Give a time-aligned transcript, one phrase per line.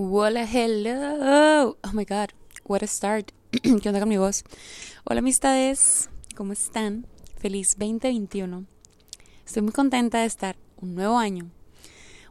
[0.00, 1.76] Hola, hello.
[1.82, 2.32] Oh my god,
[2.66, 3.32] what a start.
[3.50, 4.44] ¿Qué onda con mi voz?
[5.02, 6.08] Hola, amistades.
[6.36, 7.04] ¿Cómo están?
[7.36, 8.64] Feliz 2021.
[9.44, 11.50] Estoy muy contenta de estar un nuevo año.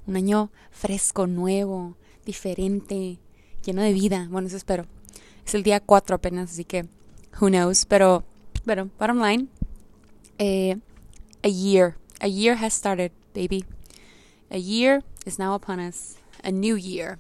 [0.06, 3.20] Un año fresco, nuevo, diferente,
[3.66, 4.30] lleno de vida.
[4.32, 4.86] Bueno, eso espero.
[5.46, 6.86] Es el día 4 apenas, así que
[7.42, 7.86] who knows.
[7.86, 8.24] Pero,
[8.66, 9.50] pero, bottom line,
[10.38, 10.78] eh,
[11.44, 11.98] a year.
[12.22, 13.66] A year has started, baby.
[14.50, 16.16] A year is now upon us.
[16.46, 17.20] A new year.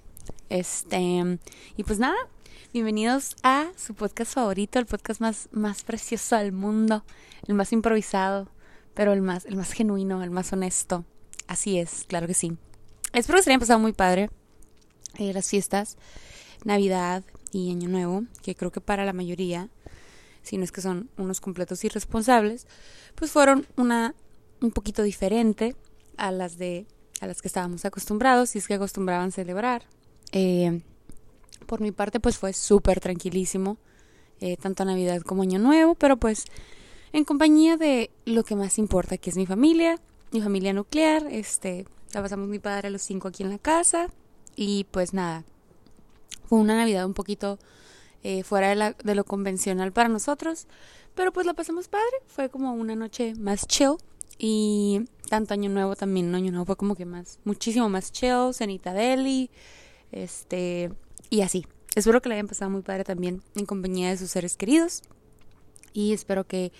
[0.49, 1.37] Este,
[1.75, 2.15] y pues nada,
[2.71, 7.03] bienvenidos a su podcast favorito, el podcast más, más precioso del mundo,
[7.47, 8.49] el más improvisado,
[8.93, 11.03] pero el más, el más genuino, el más honesto.
[11.47, 12.57] Así es, claro que sí.
[13.11, 14.29] Espero que se hayan pasado muy padre
[15.17, 15.97] eh, las fiestas,
[16.63, 19.69] Navidad y Año Nuevo, que creo que para la mayoría,
[20.43, 22.67] si no es que son unos completos irresponsables,
[23.15, 24.15] pues fueron una
[24.61, 25.75] un poquito diferente
[26.15, 26.87] a las de
[27.19, 29.83] a las que estábamos acostumbrados, si es que acostumbraban celebrar.
[30.31, 30.81] Eh,
[31.65, 33.77] por mi parte, pues fue súper tranquilísimo,
[34.39, 36.45] eh, tanto Navidad como Año Nuevo, pero pues
[37.13, 39.99] en compañía de lo que más importa, que es mi familia,
[40.31, 44.07] mi familia nuclear, este, la pasamos mi padre a los cinco aquí en la casa
[44.55, 45.43] y pues nada,
[46.45, 47.59] fue una Navidad un poquito
[48.23, 50.67] eh, fuera de, la, de lo convencional para nosotros,
[51.15, 53.95] pero pues la pasamos padre, fue como una noche más chill
[54.37, 58.93] y tanto Año Nuevo también, Año Nuevo fue como que más, muchísimo más chill, cenita
[58.93, 59.49] deli,
[60.11, 60.91] este,
[61.29, 61.65] y así.
[61.95, 65.01] Espero que le hayan pasado muy padre también en compañía de sus seres queridos.
[65.93, 66.71] Y espero que,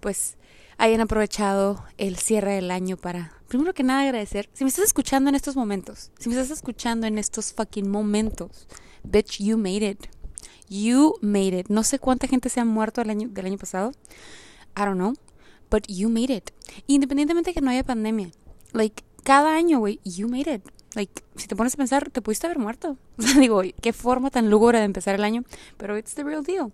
[0.00, 0.36] pues,
[0.76, 4.50] hayan aprovechado el cierre del año para, primero que nada, agradecer.
[4.52, 8.66] Si me estás escuchando en estos momentos, si me estás escuchando en estos fucking momentos,
[9.02, 10.06] bitch, you made it.
[10.68, 11.68] You made it.
[11.68, 13.92] No sé cuánta gente se ha muerto el año, del año pasado.
[14.76, 15.14] I don't know.
[15.70, 16.50] But you made it.
[16.86, 18.30] Independientemente de que no haya pandemia.
[18.72, 20.62] Like, cada año, güey, you made it.
[20.94, 22.96] Like, si te pones a pensar, te pudiste haber muerto.
[23.18, 25.44] O sea, digo, qué forma tan lúgubre de empezar el año.
[25.76, 26.72] Pero it's the real deal.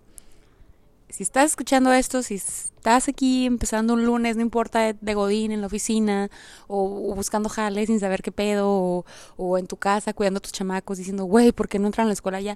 [1.09, 5.61] Si estás escuchando esto, si estás aquí empezando un lunes, no importa de, Godín en
[5.61, 6.29] la oficina,
[6.67, 9.05] o, buscando jale sin saber qué pedo,
[9.37, 12.09] o, en tu casa cuidando a tus chamacos, diciendo, güey, ¿por qué no entran a
[12.09, 12.55] la escuela ya?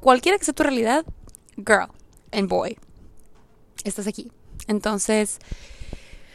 [0.00, 1.04] Cualquiera que sea tu realidad,
[1.56, 1.88] girl
[2.32, 2.76] and boy,
[3.84, 4.32] estás aquí.
[4.66, 5.38] Entonces,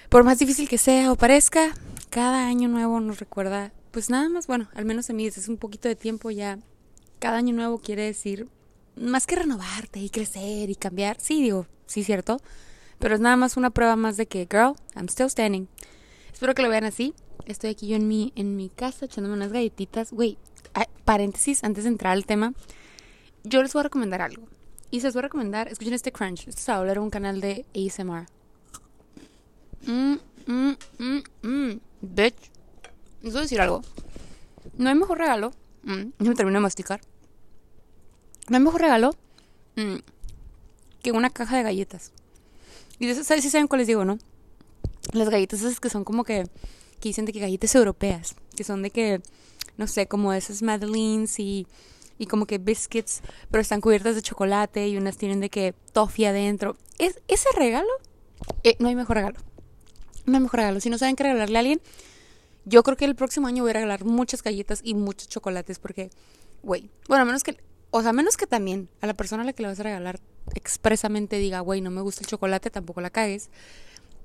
[0.07, 1.73] por más difícil que sea o parezca,
[2.09, 5.57] cada año nuevo nos recuerda pues nada más, bueno, al menos en mí desde un
[5.57, 6.57] poquito de tiempo ya,
[7.19, 8.47] cada año nuevo quiere decir
[8.95, 11.17] más que renovarte y crecer y cambiar.
[11.19, 12.39] Sí, digo, sí, cierto.
[12.97, 15.67] Pero es nada más una prueba más de que, girl, I'm still standing.
[16.31, 17.13] Espero que lo vean así.
[17.45, 20.13] Estoy aquí yo en mi, en mi casa echándome unas galletitas.
[20.13, 20.37] Güey,
[21.03, 22.53] paréntesis, antes de entrar al tema,
[23.43, 24.47] yo les voy a recomendar algo.
[24.91, 26.47] Y se les voy a recomendar, escuchen este crunch.
[26.47, 28.27] Esto es hablar un canal de ASMR.
[29.85, 30.15] Mmm,
[30.47, 31.79] mmm, mmm, mmm.
[31.99, 32.58] Bitch.
[33.21, 33.81] Les voy a decir algo.
[34.77, 35.51] No hay mejor regalo.
[35.83, 37.01] Mm, me termino de masticar.
[38.49, 39.15] No hay mejor regalo
[39.75, 39.97] mm,
[41.01, 42.11] que una caja de galletas.
[42.97, 44.17] Y de esas, si saben cuáles digo, ¿no?
[45.13, 46.45] Las galletas esas que son como que,
[46.99, 48.35] que dicen de que galletas europeas.
[48.55, 49.21] Que son de que,
[49.77, 51.67] no sé, como esas madeleines y,
[52.17, 56.27] y como que biscuits, pero están cubiertas de chocolate y unas tienen de que toffee
[56.27, 56.75] adentro.
[56.97, 57.89] ¿Es, ese regalo,
[58.63, 59.39] eh, no hay mejor regalo.
[60.25, 60.79] No hay mejor regalo.
[60.81, 61.81] Si no saben qué regalarle a alguien,
[62.65, 66.09] yo creo que el próximo año voy a regalar muchas galletas y muchos chocolates porque,
[66.63, 67.57] güey, bueno, a menos que,
[67.91, 70.19] o sea, menos que también a la persona a la que le vas a regalar
[70.55, 73.49] expresamente diga, güey, no me gusta el chocolate, tampoco la cagues.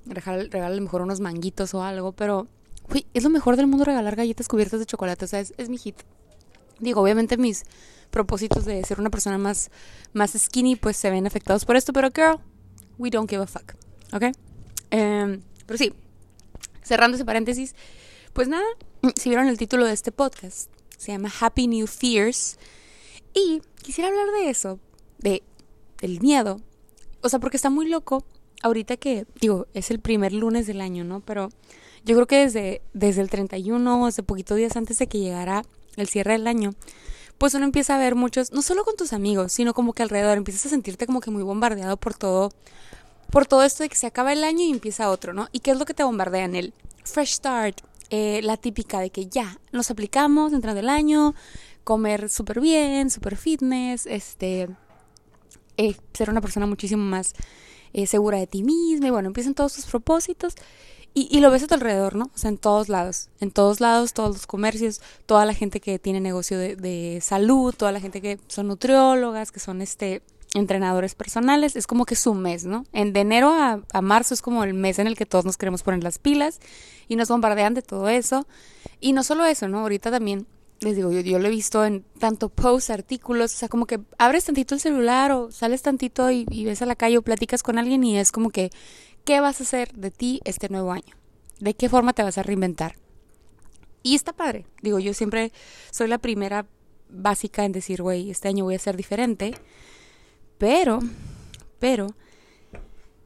[0.07, 2.47] Regálale mejor unos manguitos o algo, pero,
[2.89, 5.79] güey, es lo mejor del mundo regalar galletas cubiertas de chocolate, o sea, es, mi
[5.79, 5.97] hit.
[6.81, 7.65] Digo, obviamente mis
[8.11, 9.71] propósitos de ser una persona más,
[10.13, 12.39] más skinny, pues se ven afectados por esto, pero girl,
[12.99, 13.75] we don't give a fuck,
[14.13, 14.25] ¿ok?
[14.91, 15.95] Em, pero sí,
[16.83, 17.75] cerrando ese paréntesis,
[18.35, 18.67] pues nada,
[19.15, 20.69] si vieron el título de este podcast,
[20.99, 22.59] se llama Happy New Fears.
[23.33, 24.79] Y quisiera hablar de eso,
[25.19, 25.43] de
[26.01, 26.61] del miedo.
[27.23, 28.25] O sea, porque está muy loco
[28.63, 31.21] ahorita que, digo, es el primer lunes del año, ¿no?
[31.21, 31.49] Pero
[32.05, 35.65] yo creo que desde, desde el 31, hace poquito días antes de que llegara
[35.97, 36.73] el cierre del año,
[37.39, 40.39] pues uno empieza a ver muchos, no solo con tus amigos, sino como que alrededor
[40.39, 42.51] empiezas a sentirte como que muy bombardeado por todo,
[43.31, 45.49] por todo esto de que se acaba el año y empieza otro, ¿no?
[45.53, 47.81] ¿Y qué es lo que te bombardea en el fresh start,
[48.17, 51.35] eh, la típica de que ya nos aplicamos entrando el año,
[51.83, 54.69] comer súper bien, súper fitness, este,
[55.77, 57.35] eh, ser una persona muchísimo más
[57.93, 60.55] eh, segura de ti misma y bueno, empiezan todos tus propósitos
[61.13, 62.31] y, y, lo ves a tu alrededor, ¿no?
[62.33, 65.99] O sea, en todos lados, en todos lados, todos los comercios, toda la gente que
[65.99, 70.23] tiene negocio de, de salud, toda la gente que son nutriólogas, que son este
[70.55, 72.85] entrenadores personales, es como que su mes, ¿no?
[72.93, 75.57] En de enero a, a, marzo es como el mes en el que todos nos
[75.57, 76.61] queremos poner las pilas
[77.09, 78.47] y nos bombardean de todo eso.
[79.01, 79.81] Y no solo eso, ¿no?
[79.81, 80.47] Ahorita también
[80.81, 84.01] les digo, yo, yo lo he visto en tanto posts, artículos, o sea, como que
[84.19, 87.63] abres tantito el celular o sales tantito y, y ves a la calle o platicas
[87.63, 88.71] con alguien y es como que,
[89.25, 91.17] ¿qué vas a hacer de ti este nuevo año?
[91.59, 92.97] ¿De qué forma te vas a reinventar?
[94.03, 94.67] Y está padre.
[94.83, 95.51] Digo, yo siempre
[95.91, 96.67] soy la primera
[97.09, 99.55] básica en decir, güey, este año voy a ser diferente.
[100.59, 101.01] Pero,
[101.79, 102.15] pero,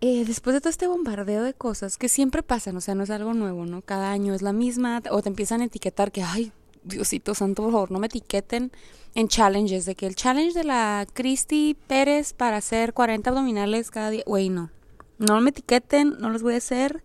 [0.00, 3.10] eh, después de todo este bombardeo de cosas que siempre pasan, o sea, no es
[3.10, 3.82] algo nuevo, ¿no?
[3.82, 6.52] Cada año es la misma, o te empiezan a etiquetar que, ay,
[6.84, 8.70] Diosito Santo, por favor, no me etiqueten
[9.14, 14.10] en challenges, de que el challenge de la Cristi Pérez para hacer 40 abdominales cada
[14.10, 14.70] día, güey, no.
[15.19, 17.02] No me etiqueten, no los voy a hacer,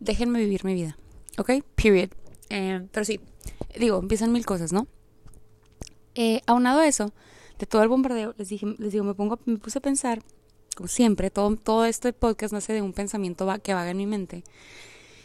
[0.00, 0.98] déjenme vivir mi vida,
[1.38, 1.52] ¿ok?
[1.76, 2.10] Period.
[2.50, 3.20] Eh, pero sí,
[3.78, 4.88] digo, empiezan mil cosas, ¿no?
[6.16, 7.12] Eh, aunado a eso,
[7.58, 10.22] de todo el bombardeo, les dije, les digo, me pongo, me puse a pensar,
[10.76, 14.44] como siempre, todo, todo este podcast nace de un pensamiento que vaga en mi mente.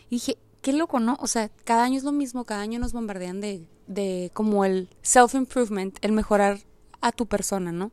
[0.09, 1.17] Y dije, qué loco, ¿no?
[1.19, 4.89] O sea, cada año es lo mismo, cada año nos bombardean de, de como el
[5.01, 6.59] self-improvement, el mejorar
[7.01, 7.91] a tu persona, ¿no?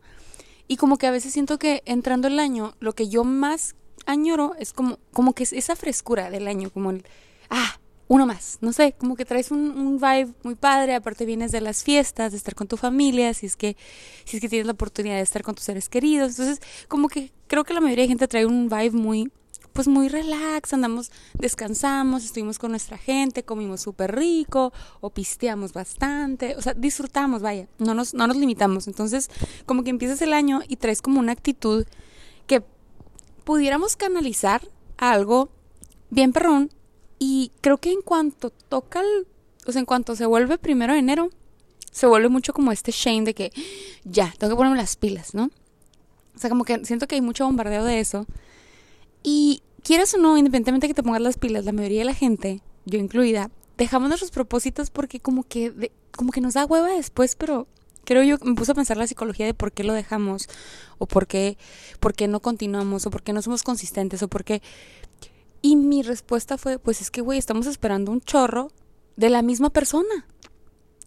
[0.68, 4.54] Y como que a veces siento que entrando el año, lo que yo más añoro
[4.58, 7.04] es como, como que es esa frescura del año, como el,
[7.50, 7.78] ah,
[8.08, 11.61] uno más, no sé, como que traes un, un, vibe muy padre, aparte vienes de
[11.61, 13.76] las fiestas, de estar con tu familia, si es que,
[14.25, 17.32] si es que tienes la oportunidad de estar con tus seres queridos, entonces como que
[17.49, 19.32] creo que la mayoría de gente trae un vibe muy,
[19.73, 26.55] pues muy relax, andamos, descansamos, estuvimos con nuestra gente, comimos súper rico, o pisteamos bastante,
[26.56, 29.31] o sea, disfrutamos, vaya, no nos, no nos limitamos, entonces
[29.67, 31.87] como que empiezas el año y traes como una actitud
[32.47, 32.62] que
[33.44, 34.67] pudiéramos canalizar
[34.97, 35.50] a algo
[36.11, 36.70] bien perrón,
[37.18, 39.26] y creo que en cuanto toca el,
[39.66, 41.30] o sea, en cuanto se vuelve primero de enero,
[41.90, 43.52] se vuelve mucho como este shame de que
[44.04, 45.50] ya, tengo que ponerme las pilas, ¿no?
[46.34, 48.26] O sea, como que siento que hay mucho bombardeo de eso.
[49.22, 52.14] Y quieras o no, independientemente de que te pongas las pilas, la mayoría de la
[52.14, 57.34] gente, yo incluida, dejamos nuestros propósitos porque como que, como que nos da hueva después,
[57.34, 57.66] pero
[58.04, 60.48] creo yo, me puse a pensar la psicología de por qué lo dejamos,
[60.98, 61.58] o por qué,
[62.00, 64.62] por qué no continuamos, o por qué no somos consistentes, o por qué
[65.62, 68.70] y mi respuesta fue, pues es que, güey, estamos esperando un chorro
[69.17, 70.26] de la misma persona.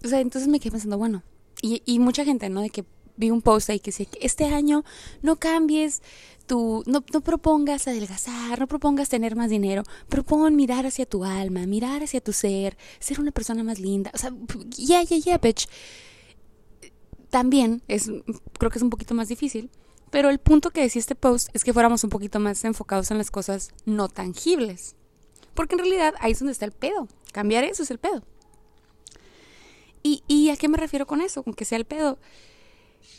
[0.03, 1.23] O sea, entonces me quedé pensando, bueno,
[1.61, 2.61] y, y mucha gente, ¿no?
[2.61, 2.85] De que
[3.19, 4.85] vi un post ahí que decía este año
[5.21, 6.01] no cambies
[6.47, 11.67] tu, no, no propongas adelgazar, no propongas tener más dinero, propon mirar hacia tu alma,
[11.67, 14.09] mirar hacia tu ser, ser una persona más linda.
[14.15, 14.33] O sea,
[14.75, 15.67] yeah, yeah, yeah, bitch.
[17.29, 18.09] También es,
[18.57, 19.69] creo que es un poquito más difícil
[20.11, 23.17] pero el punto que decía este post es que fuéramos un poquito más enfocados en
[23.17, 24.95] las cosas no tangibles.
[25.53, 27.07] Porque en realidad ahí es donde está el pedo.
[27.31, 28.23] Cambiar eso es el pedo.
[30.01, 31.43] ¿Y, y a qué me refiero con eso?
[31.43, 32.17] Con que sea el pedo.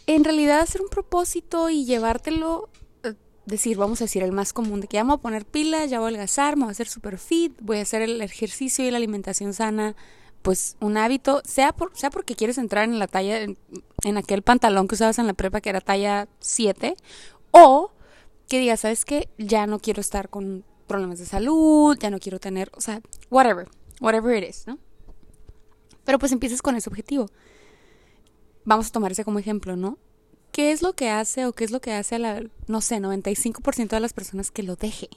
[0.07, 2.71] En realidad hacer un propósito y llevártelo,
[3.05, 3.15] eh,
[3.47, 5.91] decir, vamos a decir, el más común, de que ya me voy a poner pilas,
[5.91, 8.85] ya voy a adelgazar, me voy a hacer super fit, voy a hacer el ejercicio
[8.87, 9.95] y la alimentación sana,
[10.43, 14.89] pues un hábito, sea, por, sea porque quieres entrar en la talla, en, aquel pantalón
[14.89, 16.97] que usabas en la prepa que era talla 7,
[17.51, 17.93] o
[18.49, 19.29] que digas, ¿sabes qué?
[19.39, 23.01] Ya no quiero estar con problemas de salud, ya no quiero tener, o sea,
[23.31, 23.69] whatever,
[24.01, 24.79] whatever it is, ¿no?
[26.05, 27.27] Pero pues empiezas con ese objetivo.
[28.65, 29.99] Vamos a tomar ese como ejemplo, ¿no?
[30.53, 32.97] ¿Qué es lo que hace o qué es lo que hace a la, no sé,
[32.97, 35.09] 95% de las personas que lo deje?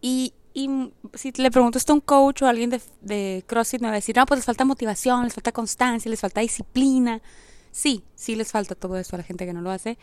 [0.00, 3.86] Y y si le pregunto a un coach o a alguien de, de CrossFit, me
[3.86, 7.22] va a decir, no, pues les falta motivación, les falta constancia, les falta disciplina.
[7.70, 9.98] Sí, sí les falta todo eso a la gente que no lo hace.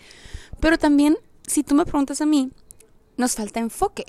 [0.61, 2.51] Pero también, si tú me preguntas a mí,
[3.17, 4.05] nos falta enfoque.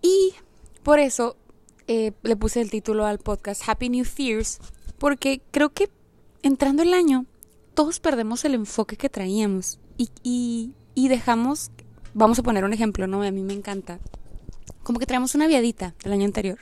[0.00, 0.32] Y
[0.84, 1.36] por eso
[1.88, 4.60] eh, le puse el título al podcast Happy New Fears,
[4.98, 5.90] porque creo que
[6.42, 7.26] entrando el año,
[7.74, 11.72] todos perdemos el enfoque que traíamos y, y, y dejamos,
[12.12, 13.24] vamos a poner un ejemplo, ¿no?
[13.24, 13.98] A mí me encanta
[14.84, 16.58] como que traemos una viadita del año anterior.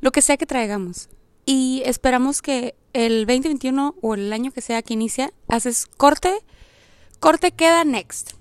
[0.00, 1.08] Lo que sea que traigamos.
[1.46, 6.32] Y esperamos que el 2021 o el año que sea que inicia, haces corte,
[7.20, 8.32] corte queda next.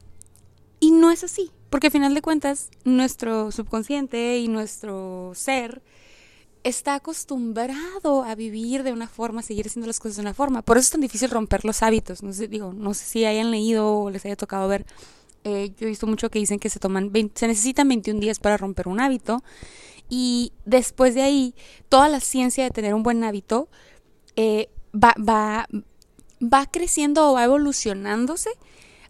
[0.80, 5.82] Y no es así, porque al final de cuentas nuestro subconsciente y nuestro ser
[6.64, 10.64] está acostumbrado a vivir de una forma, a seguir haciendo las cosas de una forma.
[10.64, 12.24] Por eso es tan difícil romper los hábitos.
[12.24, 14.86] No sé, digo, no sé si hayan leído o les haya tocado ver
[15.46, 18.58] eh, yo he visto mucho que dicen que se toman, se necesitan 21 días para
[18.58, 19.44] romper un hábito.
[20.10, 21.54] Y después de ahí,
[21.88, 23.70] toda la ciencia de tener un buen hábito
[24.36, 25.68] eh, va, va,
[26.42, 28.50] va creciendo o va evolucionándose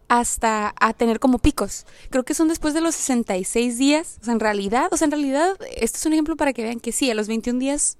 [0.09, 1.85] hasta a tener como picos.
[2.09, 4.17] Creo que son después de los 66 días.
[4.21, 6.81] O sea, en realidad, o sea, en realidad, este es un ejemplo para que vean
[6.81, 7.97] que sí, a los 21 días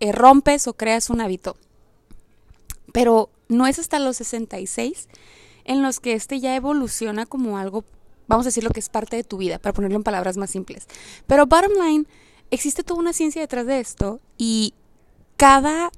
[0.00, 1.58] eh, rompes o creas un hábito.
[2.94, 5.08] Pero no es hasta los 66
[5.64, 7.84] en los que este ya evoluciona como algo,
[8.26, 10.50] vamos a decir lo que es parte de tu vida, para ponerlo en palabras más
[10.50, 10.86] simples.
[11.26, 12.06] Pero bottom line,
[12.50, 14.74] existe toda una ciencia detrás de esto y
[15.36, 15.90] cada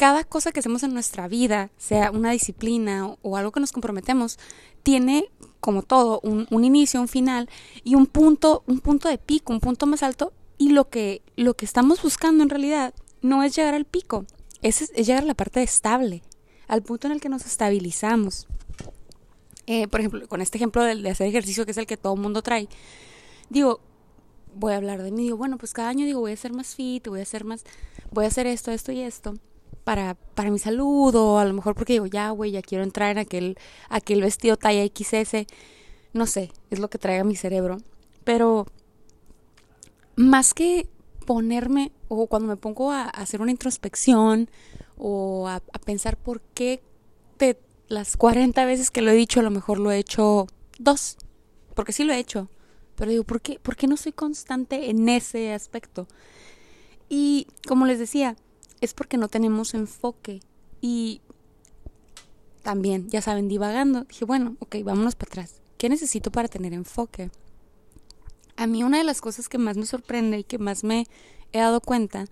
[0.00, 4.38] cada cosa que hacemos en nuestra vida, sea una disciplina o, algo que nos comprometemos,
[4.82, 7.50] tiene como todo un, un, inicio, un final
[7.84, 10.32] y un punto, un punto de pico, un punto más alto.
[10.56, 14.24] Y lo que, lo que estamos buscando en realidad no es llegar al pico,
[14.62, 16.22] es, es llegar a la parte estable,
[16.66, 18.46] al punto en el que nos estabilizamos.
[19.72, 22.20] Eh, por ejemplo, con este ejemplo de, hacer ejercicio, que es el que todo el
[22.20, 22.66] mundo trae,
[23.50, 23.78] digo,
[24.52, 26.74] voy a hablar de mí, digo, bueno, pues cada año digo, voy a ser más
[26.74, 27.62] fit, voy a hacer más,
[28.10, 29.34] voy a hacer esto, esto y esto
[29.84, 33.12] para, para mi salud o a lo mejor porque digo, ya, güey, ya quiero entrar
[33.12, 33.58] en aquel,
[33.88, 35.46] aquel vestido talla XS,
[36.14, 37.78] no sé, es lo que trae a mi cerebro.
[38.24, 38.66] Pero
[40.16, 40.88] más que
[41.26, 44.50] ponerme o cuando me pongo a, hacer una introspección
[44.98, 46.82] o a, pensar por qué
[47.38, 47.56] de
[47.90, 50.46] las 40 veces que lo he dicho, a lo mejor lo he hecho
[50.78, 51.18] dos,
[51.74, 52.48] porque sí lo he hecho.
[52.94, 56.06] Pero digo, ¿por qué, ¿por qué no soy constante en ese aspecto?
[57.08, 58.36] Y como les decía,
[58.80, 60.40] es porque no tenemos enfoque.
[60.80, 61.20] Y
[62.62, 65.60] también, ya saben, divagando, dije, bueno, ok, vámonos para atrás.
[65.76, 67.30] ¿Qué necesito para tener enfoque?
[68.54, 71.08] A mí una de las cosas que más me sorprende y que más me
[71.52, 72.26] he dado cuenta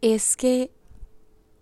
[0.00, 0.70] es que,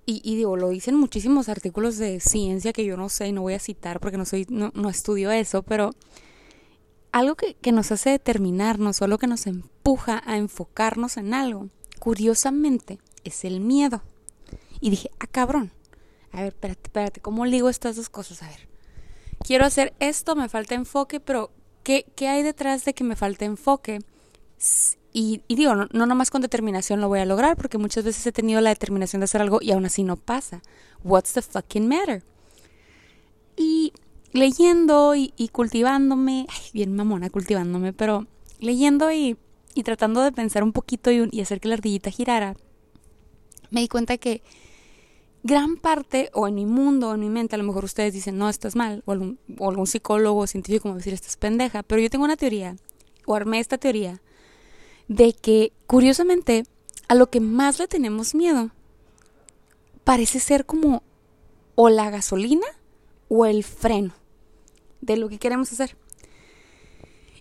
[0.04, 3.54] y, digo, lo dicen muchísimos artículos de ciencia que yo no sé y no voy
[3.54, 5.92] a citar porque no, soy, no, no estudio eso, pero
[7.12, 11.68] algo que, que nos hace determinarnos o algo que nos empuja a enfocarnos en algo,
[12.00, 14.02] curiosamente, es el miedo.
[14.80, 15.70] Y dije, ah, cabrón.
[16.32, 18.42] A ver, espérate, espérate, ¿cómo ligo estas dos cosas?
[18.42, 18.68] A ver,
[19.44, 21.52] quiero hacer esto, me falta enfoque, pero
[21.84, 24.00] ¿qué, qué hay detrás de que me falte enfoque?
[25.14, 28.32] Y, digo, no, no nomás con determinación lo voy a lograr, porque muchas veces he
[28.32, 30.62] tenido la determinación de hacer algo y aún así no pasa.
[31.04, 32.22] What's the fucking matter?
[33.56, 33.92] Y
[34.32, 38.26] leyendo y, cultivándome, bien mamona cultivándome, pero
[38.58, 39.36] leyendo y,
[39.74, 42.56] y tratando de pensar un poquito y, y hacer que la ardillita girara,
[43.70, 44.42] me di cuenta que
[45.42, 48.38] gran parte, o en mi mundo, o en mi mente, a lo mejor ustedes dicen,
[48.38, 51.36] no, estás mal, o algún, o algún psicólogo o científico me va a decir, estás
[51.36, 52.76] pendeja, pero yo tengo una teoría,
[53.26, 54.22] o armé esta teoría,
[55.12, 56.64] de que, curiosamente,
[57.08, 58.70] a lo que más le tenemos miedo,
[60.04, 61.02] parece ser como
[61.74, 62.66] o la gasolina
[63.28, 64.14] o el freno
[65.00, 65.96] de lo que queremos hacer.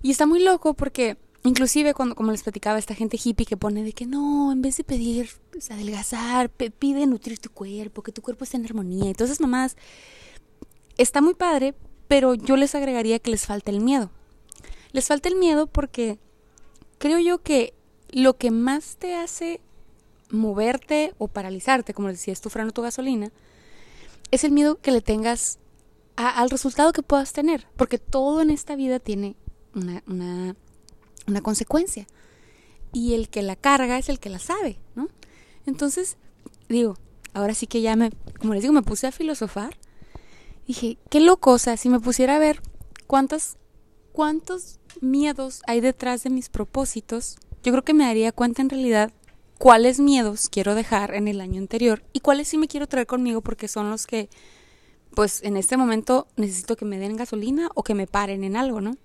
[0.01, 3.83] Y está muy loco porque Inclusive cuando, como les platicaba, esta gente hippie que pone
[3.83, 8.21] de que no, en vez de pedir pues, adelgazar, pide nutrir tu cuerpo, que tu
[8.21, 9.75] cuerpo esté en armonía y todas esas mamás,
[10.97, 11.73] está muy padre,
[12.07, 14.11] pero yo les agregaría que les falta el miedo.
[14.91, 16.19] Les falta el miedo porque
[17.01, 17.73] creo yo que
[18.11, 19.59] lo que más te hace
[20.29, 23.31] moverte o paralizarte, como decía, tu tu gasolina,
[24.29, 25.57] es el miedo que le tengas
[26.15, 29.35] al resultado que puedas tener, porque todo en esta vida tiene
[29.73, 30.03] una,
[31.25, 32.05] una consecuencia.
[32.93, 35.07] Y el que la carga es el que la sabe, ¿no?
[35.65, 36.17] Entonces,
[36.69, 36.97] digo,
[37.33, 39.75] ahora sí que ya me, como les digo, me puse a filosofar.
[40.67, 42.61] Dije, qué loco, o sea, si me pusiera a ver
[43.07, 43.57] cuántos,
[44.11, 49.11] cuántos miedos hay detrás de mis propósitos, yo creo que me daría cuenta en realidad
[49.57, 53.41] cuáles miedos quiero dejar en el año anterior y cuáles sí me quiero traer conmigo
[53.41, 54.29] porque son los que,
[55.15, 58.81] pues en este momento necesito que me den gasolina o que me paren en algo,
[58.81, 58.97] ¿no?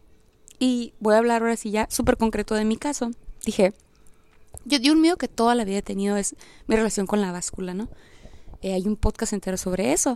[0.58, 3.10] Y voy a hablar ahora sí ya súper concreto de mi caso.
[3.44, 3.74] Dije,
[4.64, 6.34] yo, di un miedo que toda la vida he tenido es
[6.66, 7.88] mi relación con la báscula, ¿no?
[8.62, 10.14] Eh, hay un podcast entero sobre eso.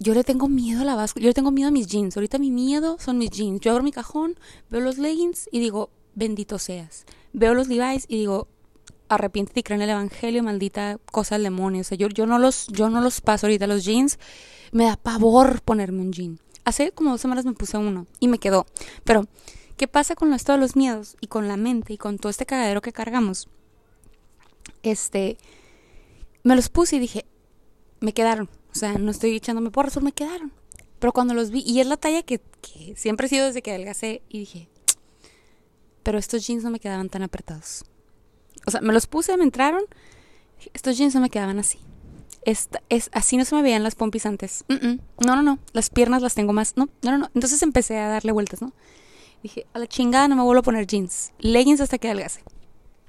[0.00, 2.16] Yo le tengo miedo a la báscula, yo le tengo miedo a mis jeans.
[2.16, 3.60] Ahorita mi miedo son mis jeans.
[3.60, 4.38] Yo abro mi cajón,
[4.70, 7.04] veo los leggings y digo, bendito seas.
[7.32, 8.48] Veo los Levi's y digo,
[9.08, 11.82] arrepiéntete y cree en el evangelio, maldita cosa del demonio.
[11.82, 14.18] O sea, yo, yo, no los, yo no los paso ahorita los jeans.
[14.72, 16.40] Me da pavor ponerme un jean.
[16.64, 18.66] Hace como dos semanas me puse uno y me quedó.
[19.04, 19.26] Pero,
[19.76, 22.46] ¿qué pasa con esto de los miedos y con la mente y con todo este
[22.46, 23.48] cagadero que cargamos?
[24.82, 25.38] Este,
[26.42, 27.24] me los puse y dije,
[28.00, 28.50] me quedaron.
[28.78, 30.52] O sea, no estoy echándome porras, me quedaron.
[30.98, 32.40] Pero cuando los vi, y es la talla que,
[32.96, 34.68] siempre he sido desde que adelgacé, y dije,
[36.02, 37.84] pero estos jeans no me quedaban tan apretados.
[38.66, 39.82] O sea, me los puse, me entraron,
[40.74, 41.78] estos jeans no me quedaban así
[42.44, 44.64] es, así no se me veían las pompis antes.
[44.68, 45.58] No, no, no.
[45.72, 46.76] Las piernas las tengo más.
[46.76, 48.72] No, no, no, Entonces empecé a darle vueltas, ¿no?
[49.42, 51.32] Dije, a la chingada no me vuelvo a poner jeans.
[51.38, 52.42] Leggings hasta que adelgace.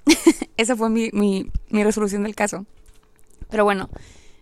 [0.57, 2.65] Esa fue mi resolución del caso.
[3.49, 3.89] Pero bueno,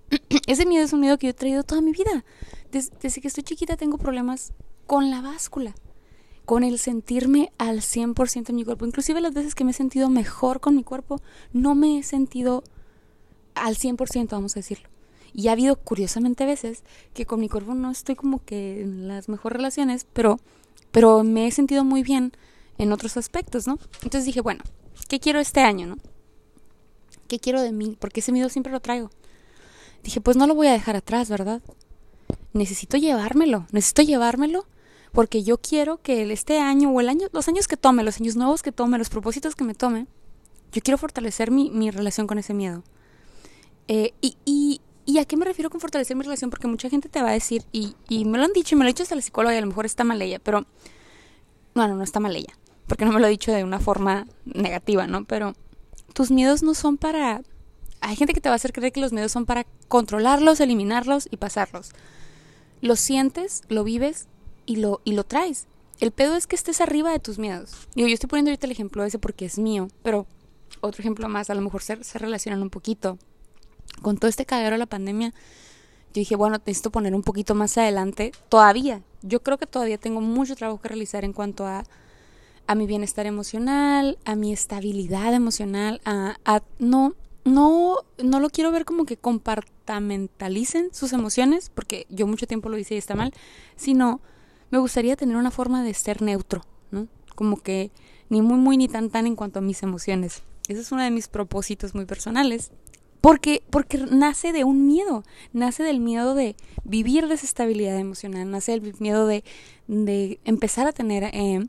[0.48, 2.24] ese miedo es un miedo que yo he traído toda mi vida.
[2.72, 4.54] Desde, que estoy chiquita tengo problemas
[4.86, 5.76] con la báscula,
[6.46, 8.86] con el sentirme al 100% en mi cuerpo.
[8.86, 11.22] Inclusive las veces que me he sentido mejor con mi cuerpo,
[11.54, 12.64] no me he sentido
[13.56, 14.88] al 100%, vamos a decirlo.
[15.34, 16.84] Y ha habido, curiosamente, veces
[17.14, 20.40] que con mi cuerpo no estoy como que en las mejores relaciones, pero,
[20.92, 22.32] pero me he sentido muy bien
[22.78, 23.78] en otros aspectos, ¿no?
[24.04, 24.64] Entonces dije, bueno,
[25.08, 25.98] ¿qué quiero este año, no?
[27.28, 27.98] ¿Qué quiero de mí?
[28.00, 29.10] Porque ese miedo siempre lo traigo.
[30.04, 31.62] Dije, pues no lo voy a dejar atrás, ¿verdad?
[32.54, 34.66] Necesito llevármelo, necesito llevármelo
[35.12, 38.36] porque yo quiero que este año o el año, los años que tome, los años
[38.36, 40.08] nuevos que tome, los propósitos que me tome,
[40.72, 42.84] yo quiero fortalecer mi, mi relación con ese miedo.
[43.88, 46.50] Eh, y, y, y, a qué me refiero con fortalecer mi relación?
[46.50, 48.84] Porque mucha gente te va a decir, y, y me lo han dicho, y me
[48.84, 50.66] lo ha dicho hasta la psicóloga, y a lo mejor está mal ella, pero,
[51.74, 52.54] no, no, no está mal ella,
[52.86, 55.24] porque no me lo ha dicho de una forma negativa, ¿no?
[55.26, 55.56] Pero
[56.14, 57.42] tus miedos no son para...
[58.02, 61.28] Hay gente que te va a hacer creer que los miedos son para controlarlos, eliminarlos
[61.32, 61.92] y pasarlos.
[62.82, 64.28] Lo sientes, lo vives
[64.66, 65.68] y lo, y lo traes.
[66.00, 67.88] El pedo es que estés arriba de tus miedos.
[67.96, 70.28] Digo, yo estoy poniendo ahorita el ejemplo ese porque es mío, pero
[70.82, 73.18] otro ejemplo más, a lo mejor se, se relacionan un poquito.
[74.02, 75.34] Con todo este cagadero de la pandemia,
[76.14, 78.32] yo dije, bueno, necesito poner un poquito más adelante.
[78.50, 81.84] Todavía, yo creo que todavía tengo mucho trabajo que realizar en cuanto a,
[82.68, 87.16] a mi bienestar emocional, a mi estabilidad emocional, a, a no,
[87.48, 92.78] no, no lo quiero ver como que compartamentalicen sus emociones, porque yo mucho tiempo lo
[92.78, 93.34] hice y está mal,
[93.76, 94.22] sino
[94.70, 97.08] me gustaría tener una forma de ser neutro, ¿no?
[97.36, 97.92] Como que
[98.30, 100.44] ni muy, muy, ni tan, tan en cuanto a mis emociones.
[100.68, 102.72] Ese es uno de mis propósitos muy personales.
[103.22, 108.94] Porque, porque nace de un miedo, nace del miedo de vivir desestabilidad emocional, nace del
[109.00, 109.44] miedo de,
[109.88, 111.68] de empezar a tener eh,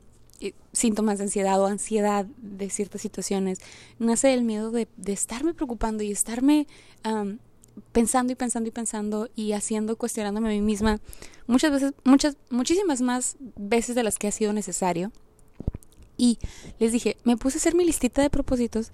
[0.71, 3.59] síntomas de ansiedad o ansiedad de ciertas situaciones,
[3.97, 6.67] nace del miedo de, de estarme preocupando y estarme
[7.91, 10.99] pensando y pensando y pensando y haciendo, cuestionándome a mí misma
[11.47, 15.11] muchas veces, muchas, muchísimas más veces de las que ha sido necesario.
[16.17, 16.37] Y
[16.79, 18.91] les dije, me puse a hacer mi listita de propósitos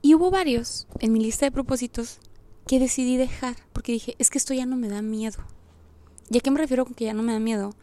[0.00, 2.20] y hubo varios en mi lista de propósitos
[2.66, 5.38] que decidí dejar porque dije, es que esto ya no me da miedo.
[6.30, 7.74] ¿Y a qué me refiero con que ya no me da miedo?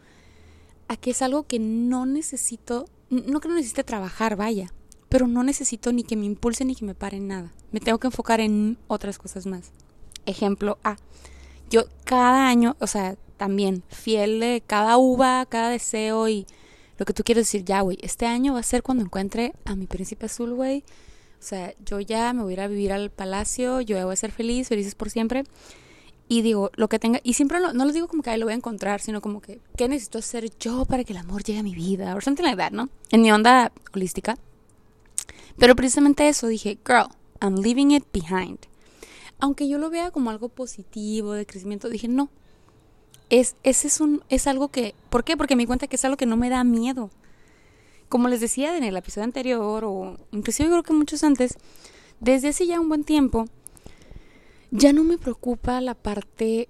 [0.88, 4.72] A es algo que no necesito, no que no necesite trabajar, vaya,
[5.08, 7.52] pero no necesito ni que me impulse ni que me pare nada.
[7.72, 9.70] Me tengo que enfocar en otras cosas más.
[10.26, 10.96] Ejemplo A.
[11.70, 16.46] Yo cada año, o sea, también fiel de cada uva, cada deseo y
[16.98, 19.76] lo que tú quieres decir, ya, güey, este año va a ser cuando encuentre a
[19.76, 20.84] mi príncipe azul, güey.
[21.38, 24.14] O sea, yo ya me voy a ir a vivir al palacio, yo ya voy
[24.14, 25.44] a ser feliz, felices por siempre.
[26.28, 28.46] Y digo, lo que tenga, y siempre no, no les digo como que ahí lo
[28.46, 31.60] voy a encontrar, sino como que, ¿qué necesito hacer yo para que el amor llegue
[31.60, 32.14] a mi vida?
[32.14, 32.90] O something like that, ¿no?
[33.10, 34.36] En mi onda holística.
[35.56, 37.08] Pero precisamente eso dije, girl,
[37.40, 38.58] I'm leaving it behind
[39.40, 42.28] aunque yo lo vea como algo positivo, de crecimiento, dije, no.
[43.30, 44.94] Es, ese es, un, es algo que...
[45.10, 45.36] ¿Por qué?
[45.36, 47.10] Porque me cuenta que es algo que no me da miedo.
[48.08, 51.56] Como les decía en el episodio anterior, o inclusive creo que muchos antes,
[52.20, 53.46] desde hace ya un buen tiempo,
[54.70, 56.68] ya no me preocupa la parte...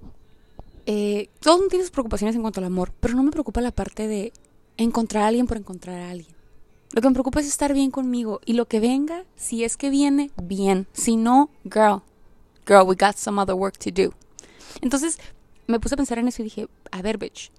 [0.87, 3.73] Eh, todo mundo tiene sus preocupaciones en cuanto al amor, pero no me preocupa la
[3.73, 4.33] parte de
[4.79, 6.35] encontrar a alguien por encontrar a alguien.
[6.93, 9.91] Lo que me preocupa es estar bien conmigo y lo que venga, si es que
[9.91, 10.87] viene, bien.
[10.95, 12.03] Si no, girl,
[12.67, 14.15] girl, we got some other work to do.
[14.81, 15.19] Entonces
[15.67, 17.53] me puse a pensar en eso y dije, a ver, bitch,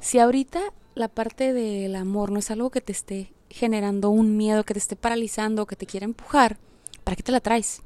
[0.00, 0.60] si ahorita
[0.94, 4.78] la parte del amor no es algo que te esté generando un miedo, que te
[4.78, 6.58] esté paralizando, que te quiera empujar,
[7.04, 7.82] ¿para qué te la traes?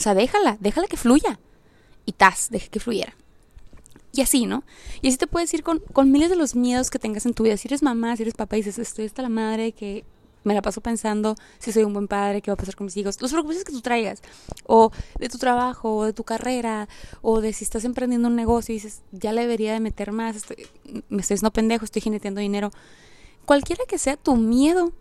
[0.00, 1.38] O sea, déjala, déjala que fluya.
[2.06, 3.14] Y tas, deje que fluyera.
[4.12, 4.64] Y así, ¿no?
[5.02, 7.42] Y así te puedes ir con, con miles de los miedos que tengas en tu
[7.42, 7.58] vida.
[7.58, 10.06] Si eres mamá, si eres papá y dices, estoy hasta la madre, que
[10.42, 12.96] me la paso pensando si soy un buen padre, qué va a pasar con mis
[12.96, 14.22] hijos, los propósitos que tú traigas,
[14.66, 16.88] o de tu trabajo, o de tu carrera,
[17.20, 20.46] o de si estás emprendiendo un negocio y dices, ya le debería de meter más,
[21.10, 22.70] me estoy haciendo pendejo, estoy generando dinero.
[23.44, 24.92] Cualquiera que sea tu miedo,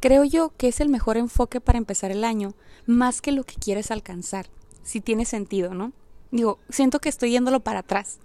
[0.00, 2.54] creo yo que es el mejor enfoque para empezar el año,
[2.86, 4.46] más que lo que quieres alcanzar,
[4.82, 5.92] si tiene sentido, ¿no?
[6.30, 8.18] Digo, siento que estoy yéndolo para atrás,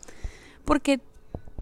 [0.66, 1.00] porque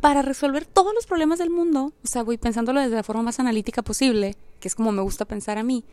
[0.02, 3.40] para resolver todos los problemas del mundo, o sea, voy pensándolo desde la forma más
[3.40, 5.86] analítica posible, que es como me gusta pensar a mí,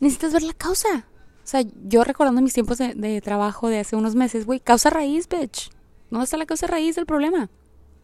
[0.00, 1.06] necesitas ver la causa.
[1.44, 5.28] O sea, yo recordando mis tiempos de, trabajo de hace unos meses, güey, causa raíz,
[5.28, 5.70] bitch.
[6.08, 7.50] ¿Dónde está la causa raíz del problema?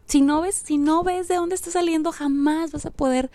[0.05, 3.31] Si no ves, si no ves de dónde está saliendo, jamás vas a poder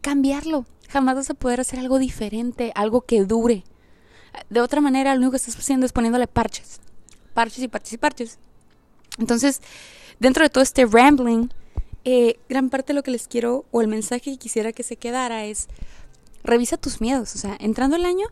[0.00, 0.66] cambiarlo.
[0.88, 3.64] Jamás vas a poder hacer algo diferente, algo que dure.
[4.50, 6.80] De otra manera, lo único que estás haciendo es poniéndole parches.
[7.34, 8.38] Parches y parches y parches.
[9.18, 9.60] Entonces,
[10.18, 11.48] dentro de todo este rambling,
[12.04, 14.96] eh, gran parte de lo que les quiero, o el mensaje que quisiera que se
[14.96, 15.68] quedara es,
[16.42, 17.34] revisa tus miedos.
[17.34, 18.26] O sea, entrando el año,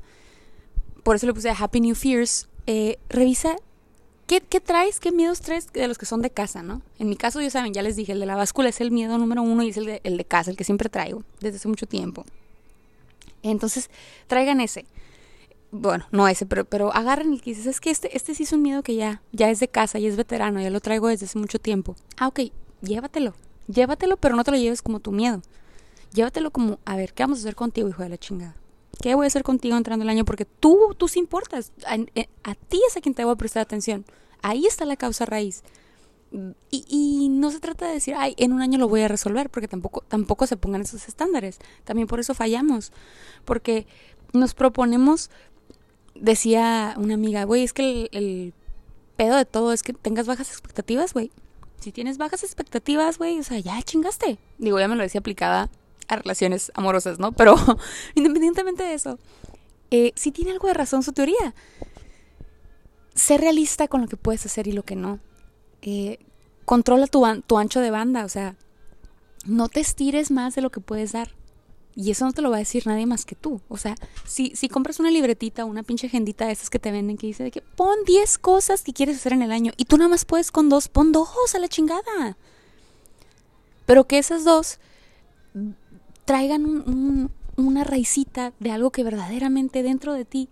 [1.02, 3.56] por eso le puse Happy New Fears, eh, revisa
[4.26, 6.82] qué, traes, qué miedos traes de los que son de casa, ¿no?
[6.98, 9.18] En mi caso, ya saben, ya les dije, el de la báscula es el miedo
[9.18, 11.68] número uno y es el de, el de casa, el que siempre traigo desde hace
[11.68, 12.24] mucho tiempo.
[13.42, 13.90] Entonces,
[14.26, 14.86] traigan ese.
[15.70, 18.52] Bueno, no ese, pero, pero agarren el que dices, es que este, este sí es
[18.52, 21.26] un miedo que ya, ya es de casa, ya es veterano, ya lo traigo desde
[21.26, 21.96] hace mucho tiempo.
[22.16, 22.40] Ah, ok,
[22.82, 23.34] llévatelo,
[23.68, 25.42] Llévatelo, pero no te lo lleves como tu miedo.
[26.12, 28.54] Llévatelo como, a ver, ¿qué vamos a hacer contigo, hijo de la chingada?
[29.00, 30.24] ¿Qué voy a hacer contigo entrando el año?
[30.24, 31.72] Porque tú, tú sí importas.
[31.86, 34.04] A, a, ti es a quien te voy a prestar atención.
[34.42, 35.62] Ahí está la causa raíz.
[36.70, 39.48] Y, y, no se trata de decir, ay, en un año lo voy a resolver,
[39.48, 41.58] porque tampoco, tampoco se pongan esos estándares.
[41.84, 42.92] También por eso fallamos.
[43.44, 43.86] Porque
[44.32, 45.30] nos proponemos,
[46.14, 48.54] decía una amiga, güey, es que el, el
[49.16, 51.30] pedo de todo es que tengas bajas expectativas, güey.
[51.80, 54.38] Si tienes bajas expectativas, güey, o sea, ya chingaste.
[54.58, 55.70] Digo, ya me lo decía aplicada
[56.08, 57.32] a relaciones amorosas, ¿no?
[57.32, 57.56] Pero
[58.14, 59.18] independientemente de eso,
[59.90, 61.54] eh, si tiene algo de razón su teoría.
[63.14, 65.20] Sé realista con lo que puedes hacer y lo que no.
[65.82, 66.18] Eh,
[66.64, 68.56] controla tu, ancho de banda, o sea,
[69.46, 71.30] no te estires más de lo que puedes dar.
[71.94, 73.62] Y eso no te lo va a decir nadie más que tú.
[73.68, 73.94] O sea,
[74.26, 77.50] si, compras una libretita, una pinche agendita de esas que te venden que dice de
[77.50, 80.52] que pon 10 cosas que quieres hacer en el año y tú nada más puedes
[80.52, 82.36] con dos, pon dos a la chingada.
[83.86, 84.78] Pero que esas dos
[86.26, 90.50] traigan una raicita de algo que verdaderamente dentro de ti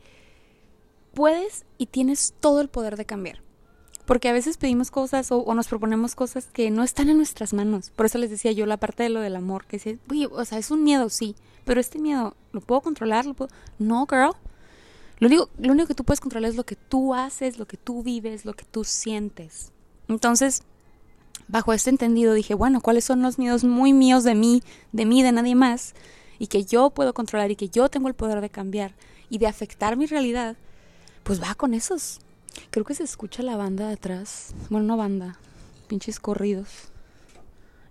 [1.12, 3.42] puedes y tienes todo el poder de cambiar.
[4.06, 7.90] Porque a veces pedimos cosas o, nos proponemos cosas que no están en nuestras manos.
[7.90, 10.44] Por eso les decía yo la parte de lo del amor, que dice, oye, o
[10.44, 11.34] sea, es un miedo, sí,
[11.64, 13.24] pero este miedo, ¿lo puedo controlar?
[13.78, 14.32] No, girl.
[15.18, 17.78] Lo único, lo único que tú puedes controlar es lo que tú haces, lo que
[17.78, 19.72] tú vives, lo que tú sientes.
[20.08, 20.62] Entonces,
[21.48, 25.22] bajo este entendido dije, bueno, ¿cuáles son los miedos muy míos de mí, de mí,
[25.22, 25.94] de nadie más?
[26.38, 28.94] Y que yo puedo controlar y que yo tengo el poder de cambiar
[29.30, 30.56] y de afectar mi realidad,
[31.22, 32.20] pues va con esos
[32.70, 34.54] Creo que se escucha la banda de atrás.
[34.70, 35.38] Bueno, no banda,
[35.88, 36.68] pinches corridos.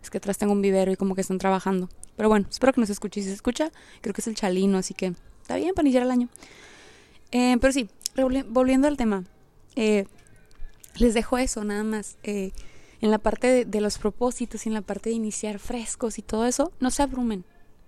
[0.01, 1.89] Es que atrás tengo un vivero y como que están trabajando.
[2.15, 3.21] Pero bueno, espero que no se escuche.
[3.21, 6.11] Si se escucha, creo que es el chalino, así que está bien para iniciar el
[6.11, 6.29] año.
[7.31, 7.89] Eh, pero sí,
[8.49, 9.23] volviendo al tema.
[9.75, 10.05] Eh,
[10.95, 12.17] les dejo eso nada más.
[12.23, 12.51] Eh,
[13.03, 16.45] en la parte de, los propósitos y en la parte de iniciar frescos y todo
[16.45, 17.43] eso, no se abrumen.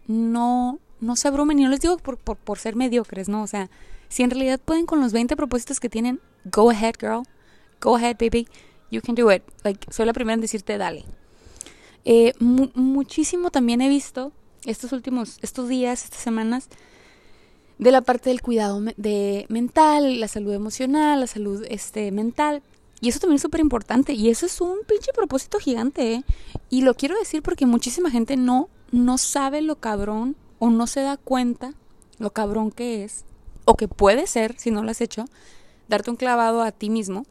[0.07, 1.57] No, no se abrumen.
[1.57, 3.41] Y no les digo por, por, ser mediocres, ¿no?
[3.41, 3.69] O sea,
[4.09, 7.23] si en realidad pueden con los 20 propósitos que tienen, go ahead, girl.
[7.79, 8.45] Go ahead, baby.
[8.91, 9.41] You can do it.
[9.63, 11.05] Like, soy la primera en decirte, dale.
[12.03, 14.33] Eh, muchísimo también he visto
[14.65, 16.67] estos últimos, estos días, estas semanas,
[17.77, 22.63] de la parte del cuidado de mental, la salud emocional, la salud este, mental.
[23.01, 24.13] Y eso también es súper importante.
[24.13, 26.23] Y eso es un pinche propósito gigante, ¿eh?
[26.69, 31.01] Y lo quiero decir porque muchísima gente no, no sabe lo cabrón o no se
[31.01, 31.73] da cuenta
[32.17, 33.25] lo cabrón que es
[33.65, 35.25] o que puede ser, si no lo has hecho,
[35.87, 37.25] darte un clavado a ti mismo.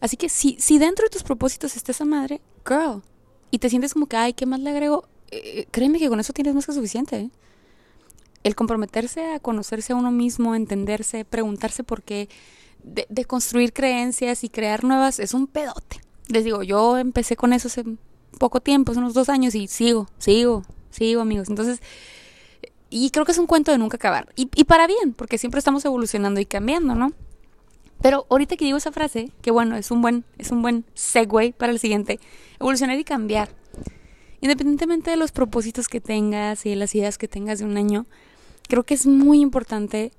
[0.00, 3.02] Así que si, si dentro de tus propósitos está esa madre, girl,
[3.50, 5.08] y te sientes como que, ay, ¿qué más le agrego?
[5.30, 7.16] Eh, créeme que con eso tienes más que suficiente.
[7.16, 7.30] ¿eh?
[8.44, 12.28] El comprometerse a conocerse a uno mismo, entenderse, preguntarse por qué,
[12.82, 16.00] de, construir creencias y crear nuevas, es un pedote.
[16.28, 17.84] Les digo, yo empecé con eso hace
[18.38, 21.48] poco tiempo, hace unos dos años, y sigo, sigo, sigo, amigos.
[21.48, 21.80] Entonces,
[22.90, 24.32] y creo que es un cuento de nunca acabar.
[24.36, 27.12] Y, y para bien, porque siempre estamos evolucionando y cambiando, ¿no?
[28.00, 31.52] Pero ahorita que digo esa frase, que bueno, es un buen, es un buen segue
[31.52, 32.20] para el siguiente,
[32.60, 33.50] evolucionar y cambiar.
[34.40, 38.06] Independientemente de los propósitos que tengas y de las ideas que tengas de un año,
[38.68, 40.12] creo que es muy importante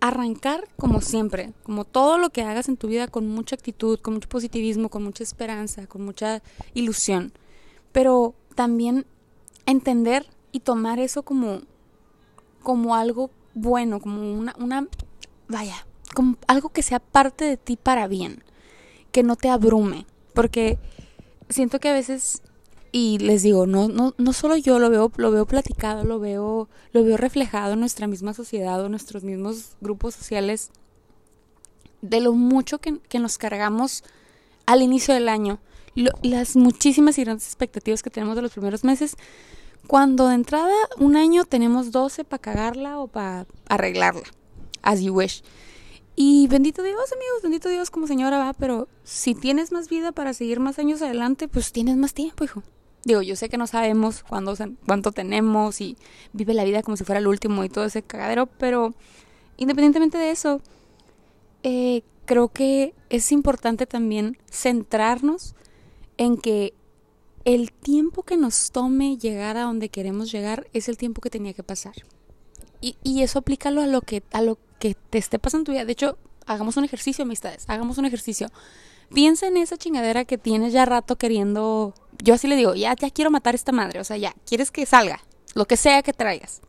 [0.00, 4.14] arrancar como siempre, como todo lo que hagas en tu vida con mucha actitud, con
[4.14, 6.42] mucho positivismo, con mucha esperanza, con mucha
[6.74, 7.32] ilusión.
[7.92, 9.06] Pero también
[9.66, 11.62] entender y tomar eso como,
[12.62, 14.86] como algo bueno, como una, una,
[15.48, 18.44] vaya, como algo que sea parte de ti para bien,
[19.10, 20.78] que no te abrume, porque
[21.48, 22.42] siento que a veces
[22.92, 26.68] y les digo, no, no, no solo yo lo veo, lo veo platicado, lo veo,
[26.92, 30.70] lo veo reflejado en nuestra misma sociedad o en nuestros mismos grupos sociales,
[32.00, 34.04] de lo mucho que, que nos cargamos
[34.66, 35.58] al inicio del año,
[36.22, 39.16] las muchísimas y grandes expectativas que tenemos de los primeros meses,
[39.86, 44.24] cuando de entrada un año tenemos 12 para cagarla o para arreglarla,
[44.82, 45.42] as you wish.
[46.14, 50.34] Y bendito Dios, amigos, bendito Dios como señora va, pero si tienes más vida para
[50.34, 52.62] seguir más años adelante, pues tienes más tiempo, hijo.
[53.04, 54.54] Digo, yo sé que no sabemos cuándo,
[54.86, 55.96] cuánto tenemos y
[56.32, 58.94] vive la vida como si fuera el último y todo ese cagadero, pero
[59.56, 60.60] independientemente de eso,
[61.62, 65.54] eh, creo que es importante también centrarnos
[66.16, 66.74] en que
[67.44, 71.54] el tiempo que nos tome llegar a donde queremos llegar es el tiempo que tenía
[71.54, 71.94] que pasar.
[72.80, 75.72] Y, y eso aplícalo a lo que a lo que te esté pasando en tu
[75.72, 75.84] vida.
[75.84, 78.48] De hecho, hagamos un ejercicio, amistades, hagamos un ejercicio.
[79.12, 81.94] Piensa en esa chingadera que tienes ya rato queriendo.
[82.22, 84.00] Yo así le digo, ya, ya quiero matar a esta madre.
[84.00, 85.20] O sea, ya, quieres que salga.
[85.54, 86.60] Lo que sea que traigas.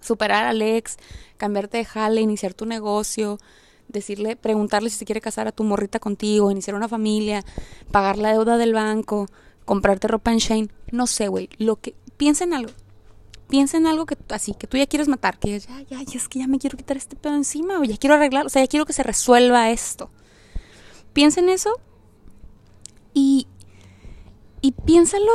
[0.00, 0.96] Superar a Alex,
[1.36, 3.38] cambiarte de jale, iniciar tu negocio,
[3.88, 7.44] decirle, preguntarle si se quiere casar a tu morrita contigo, iniciar una familia,
[7.90, 9.26] pagar la deuda del banco,
[9.64, 12.72] comprarte ropa en Shane, no sé, güey, lo que piensa en algo.
[13.48, 16.28] Piensa en algo que así, que tú ya quieres matar, que ya, ya, ya es
[16.28, 18.68] que ya me quiero quitar este pedo encima o ya quiero arreglar, o sea, ya
[18.68, 20.10] quiero que se resuelva esto.
[21.16, 21.70] Piensa en eso
[23.14, 23.46] y,
[24.60, 25.32] y piénsalo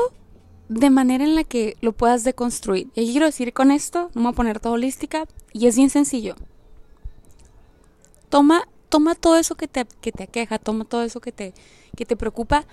[0.69, 2.91] de manera en la que lo puedas deconstruir.
[2.93, 5.89] Y quiero decir con esto, no me voy a poner todo holística, y es bien
[5.89, 6.35] sencillo.
[8.29, 11.55] Toma, toma todo eso que te, que te aqueja, toma todo eso que te,
[11.97, 12.67] que te preocupa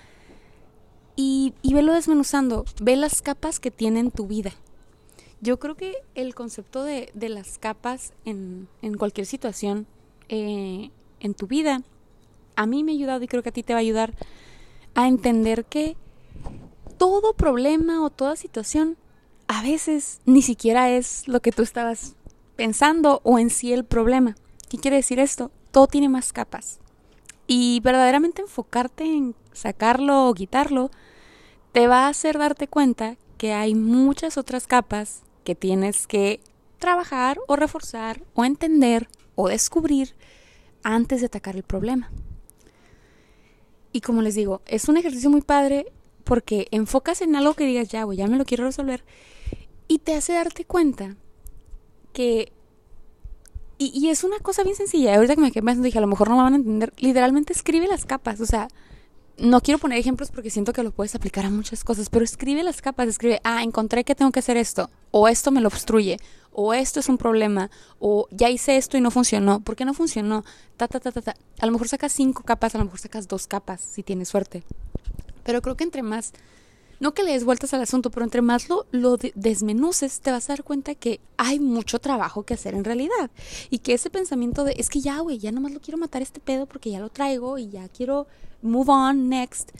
[1.15, 2.63] y, y velo desmenuzando.
[2.79, 4.53] Ve las capas que tiene en tu vida.
[5.41, 9.87] Yo creo que el concepto de, de las capas en, en cualquier situación
[10.27, 11.81] eh, en tu vida,
[12.59, 14.13] a mí me ha ayudado y creo que a ti te va a ayudar
[14.93, 15.95] a entender que
[16.97, 18.97] todo problema o toda situación
[19.47, 22.17] a veces ni siquiera es lo que tú estabas
[22.57, 24.35] pensando o en sí el problema.
[24.67, 25.51] ¿Qué quiere decir esto?
[25.71, 26.79] Todo tiene más capas.
[27.47, 30.91] Y verdaderamente enfocarte en sacarlo o quitarlo
[31.71, 36.41] te va a hacer darte cuenta que hay muchas otras capas que tienes que
[36.77, 40.13] trabajar o reforzar o entender o descubrir
[40.83, 42.11] antes de atacar el problema.
[43.91, 45.91] Y como les digo, es un ejercicio muy padre
[46.23, 49.03] porque enfocas en algo que digas, ya, güey, ya me lo quiero resolver,
[49.87, 51.15] y te hace darte cuenta
[52.13, 52.51] que...
[53.81, 56.29] Y, es una cosa bien sencilla, ahorita que me quedé pensando, dije, a lo mejor
[56.29, 58.67] no me van a entender, literalmente escribe las capas, o sea,
[59.41, 62.63] no quiero poner ejemplos porque siento que lo puedes aplicar a muchas cosas, pero escribe
[62.63, 66.17] las capas, escribe, ah, encontré que tengo que hacer esto, o esto me lo obstruye,
[66.51, 69.93] o esto es un problema, o ya hice esto y no funcionó, ¿por qué no
[69.93, 70.43] funcionó?
[70.77, 71.35] Ta, ta, ta, ta, ta.
[71.59, 74.63] A lo mejor sacas cinco capas, a lo mejor sacas dos capas, si tienes suerte.
[75.43, 76.33] Pero creo que entre más,
[76.99, 80.49] no que le des vueltas al asunto, pero entre más lo, lo desmenuces, te vas
[80.49, 83.31] a dar cuenta que hay mucho trabajo que hacer en realidad.
[83.69, 86.39] Y que ese pensamiento de, es que ya, güey, ya nomás lo quiero matar este
[86.39, 88.27] pedo porque ya lo traigo y ya quiero
[88.61, 89.71] move on, next,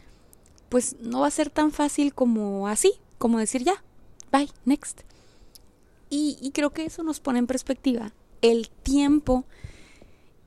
[0.69, 3.83] pues no va a ser tan fácil como así, como decir ya,
[4.31, 5.01] bye, next.
[6.09, 9.43] Y, y creo que eso nos pone en perspectiva el tiempo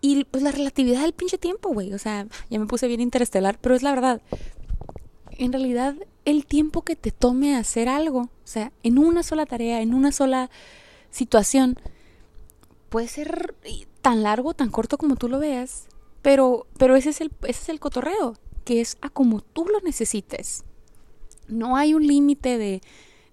[0.01, 1.93] y pues la relatividad del pinche tiempo, güey.
[1.93, 4.23] O sea, ya me puse bien interestelar, pero es la verdad
[5.39, 9.81] en realidad el tiempo que te tome hacer algo, o sea, en una sola tarea,
[9.81, 10.51] en una sola
[11.11, 11.77] situación,
[12.89, 13.55] puede ser
[14.03, 15.87] tan largo, tan corto como tú lo veas,
[16.23, 19.81] pero, pero ese, es el, ese es el cotorreo, que es a como tú lo
[19.81, 20.65] necesites.
[21.49, 22.81] No hay un límite de,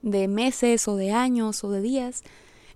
[0.01, 2.23] de meses o de años o de días.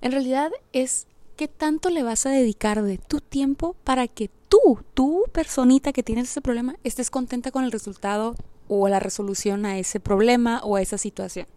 [0.02, 4.80] En realidad es qué tanto le vas a dedicar de tu tiempo para que tú,
[4.94, 8.36] tú personita que tienes ese problema, estés contenta con el resultado
[8.80, 11.48] o la resolución a ese problema o a esa situación.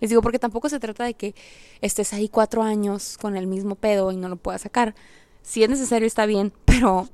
[0.00, 1.34] Les digo porque tampoco se trata de que
[1.80, 4.94] estés ahí cuatro años con el mismo pedo y no lo puedas sacar.
[5.42, 7.08] Si es necesario está bien, pero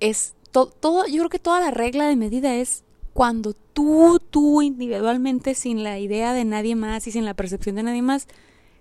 [0.00, 5.54] es todo, yo creo que toda la regla de medida es cuando tú, tú individualmente,
[5.54, 8.26] sin la idea de nadie más y sin la percepción de nadie más,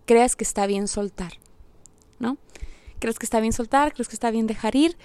[0.06, 1.34] creas que está bien soltar,
[2.20, 2.38] ¿no?
[3.00, 4.98] Crees que está bien soltar, crees que está bien dejar ir,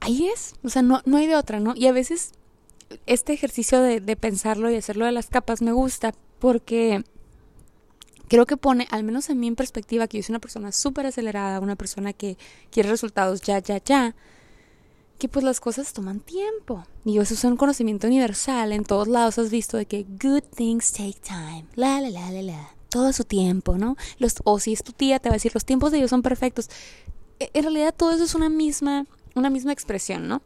[0.00, 1.74] ahí es, o sea, no, no hay de otra, ¿no?
[1.76, 2.32] Y a veces
[3.06, 7.04] este ejercicio de, de pensarlo y hacerlo de las capas me gusta porque
[8.28, 11.06] creo que pone, al menos en mí en perspectiva, que yo soy una persona súper
[11.06, 12.36] acelerada, una persona que
[12.70, 14.14] quiere resultados ya, ya, ya,
[15.18, 16.84] que pues las cosas toman tiempo.
[17.04, 18.72] Y eso es un conocimiento universal.
[18.72, 21.66] En todos lados has visto de que good things take time.
[21.76, 22.70] La, la, la, la, la.
[22.88, 23.96] Todo su tiempo, ¿no?
[24.18, 26.22] Los, o si es tu tía, te va a decir, los tiempos de Dios son
[26.22, 26.68] perfectos.
[27.40, 30.42] E, en realidad todo eso es una misma, una misma expresión, ¿no?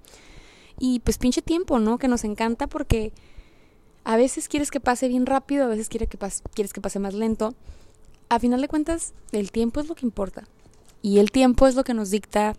[0.79, 1.99] Y pues pinche tiempo, ¿no?
[1.99, 3.13] Que nos encanta porque
[4.05, 6.99] a veces quieres que pase bien rápido, a veces quieres que pase, quieres que pase
[6.99, 7.55] más lento.
[8.29, 10.45] A final de cuentas, el tiempo es lo que importa.
[11.03, 12.55] Y el tiempo es lo que nos dicta,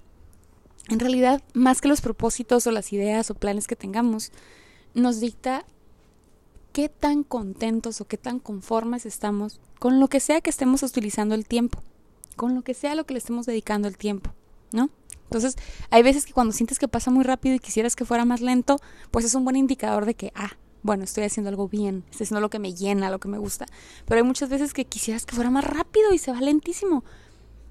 [0.89, 4.32] en realidad, más que los propósitos o las ideas o planes que tengamos,
[4.93, 5.65] nos dicta
[6.71, 11.36] qué tan contentos o qué tan conformes estamos con lo que sea que estemos utilizando
[11.36, 11.82] el tiempo,
[12.36, 14.32] con lo que sea lo que le estemos dedicando el tiempo,
[14.71, 14.89] ¿no?
[15.29, 15.57] Entonces,
[15.91, 18.77] hay veces que cuando sientes que pasa muy rápido y quisieras que fuera más lento,
[19.11, 22.41] pues es un buen indicador de que, ah, bueno, estoy haciendo algo bien, estoy haciendo
[22.41, 23.67] lo que me llena, lo que me gusta.
[24.05, 27.03] Pero hay muchas veces que quisieras que fuera más rápido y se va lentísimo.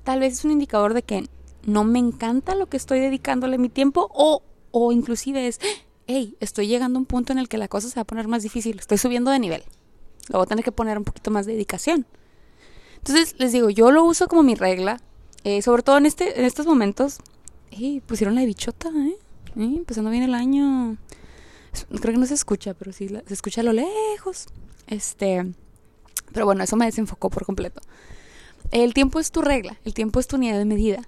[0.05, 1.29] Tal vez es un indicador de que
[1.66, 5.59] no me encanta lo que estoy dedicándole mi tiempo o, o inclusive es,
[6.07, 8.29] hey, estoy llegando a un punto en el que la cosa se va a poner
[8.29, 9.64] más difícil, estoy subiendo de nivel.
[10.29, 12.07] Luego voy a tener que poner un poquito más de dedicación.
[12.99, 15.01] Entonces, les digo, yo lo uso como mi regla,
[15.44, 17.18] eh, sobre todo en, este, en estos momentos
[18.07, 19.17] pusieron la bichota, ¿eh?
[19.57, 20.97] Empezando bien el año.
[21.89, 24.47] Creo que no se escucha, pero sí se escucha a lo lejos.
[24.87, 25.53] Este.
[26.33, 27.81] Pero bueno, eso me desenfocó por completo.
[28.71, 31.03] El tiempo es tu regla, el tiempo es tu unidad de medida.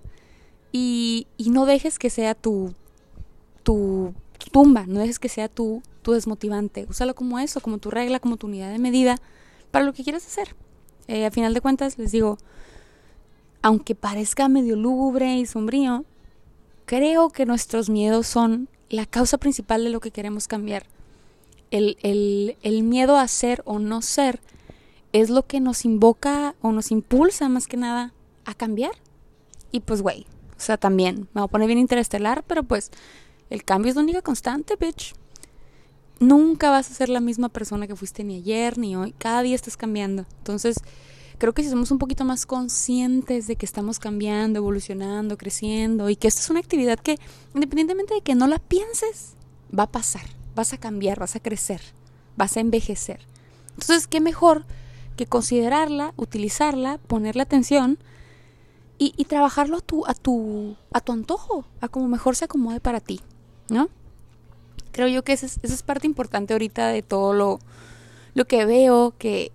[0.72, 2.74] Y, y no dejes que sea tu,
[3.62, 4.14] tu,
[4.52, 6.86] tumba, no dejes que sea tu, tu desmotivante.
[6.88, 9.16] Úsalo como eso, como tu regla, como tu unidad de medida
[9.70, 10.54] para lo que quieras hacer.
[11.08, 12.38] Eh, a final de cuentas, les digo,
[13.62, 16.04] aunque parezca medio lúgubre y sombrío,
[16.90, 20.86] creo que nuestros miedos son la causa principal de lo que queremos cambiar.
[21.70, 24.40] El, el, el miedo a ser o no ser
[25.12, 28.12] es lo que nos invoca o nos impulsa más que nada
[28.44, 28.90] a cambiar.
[29.70, 30.26] Y pues, güey,
[30.56, 32.90] o sea, también me voy a poner bien interestelar, pero pues
[33.50, 35.14] el cambio es la única constante, bitch.
[36.18, 39.14] Nunca vas a ser la misma persona que fuiste ni ayer ni hoy.
[39.16, 40.26] Cada día estás cambiando.
[40.38, 40.78] Entonces,
[41.40, 46.14] creo que si somos un poquito más conscientes de que estamos cambiando, evolucionando, creciendo y
[46.14, 47.18] que esta es una actividad que,
[47.54, 49.32] independientemente de que no la pienses,
[49.76, 50.26] va a pasar.
[50.54, 51.80] Vas a cambiar, vas a crecer,
[52.36, 53.20] vas a envejecer.
[53.70, 54.66] Entonces, ¿qué mejor
[55.16, 57.98] que considerarla, utilizarla, ponerle atención
[58.98, 63.00] y, trabajarlo a tu, a, tu, a tu antojo, a como mejor se acomode para
[63.00, 63.22] ti,
[63.70, 63.88] ¿no?
[64.92, 67.60] Creo yo que esa es, esa es parte importante ahorita de todo lo,
[68.34, 69.52] lo que veo, que,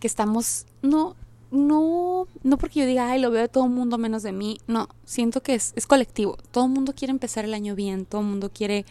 [0.00, 1.14] que estamos, no,
[1.50, 4.58] no, no porque yo diga, ay, lo veo de todo el mundo menos de mí,
[4.66, 8.20] no, siento que es, es colectivo, todo el mundo quiere empezar el año bien, todo
[8.20, 8.84] el mundo quiere,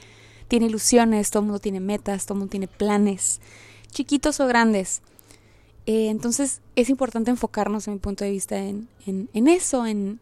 [0.48, 3.42] tiene ilusiones, todo el mundo tiene metas, todo el mundo tiene planes,
[3.92, 5.02] chiquitos o grandes.
[5.86, 10.20] Eh, entonces es importante enfocarnos, en mi punto de vista, en, en, eso, en,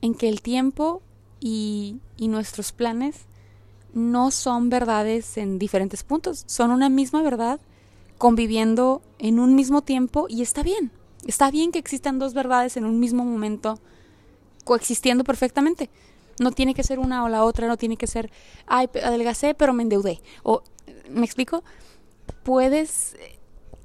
[0.00, 1.02] en, que el tiempo
[1.38, 3.16] y, y, nuestros planes
[3.92, 7.60] no son verdades en diferentes puntos, son una misma verdad
[8.16, 10.92] conviviendo en un mismo tiempo y está bien.
[11.26, 13.78] Está bien que existan dos verdades en un mismo momento
[14.64, 15.90] coexistiendo perfectamente.
[16.38, 18.30] No tiene que ser una o la otra, no tiene que ser,
[18.66, 20.20] ay, adelgacé pero me endeudé.
[20.42, 20.62] O,
[21.10, 21.62] ¿me explico?
[22.42, 23.16] Puedes